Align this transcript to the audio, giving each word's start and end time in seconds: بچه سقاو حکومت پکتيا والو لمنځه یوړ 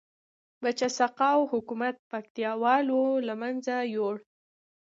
بچه 0.61 0.87
سقاو 0.97 1.41
حکومت 1.53 1.95
پکتيا 2.11 2.51
والو 2.63 3.01
لمنځه 3.27 3.75
یوړ 3.95 4.15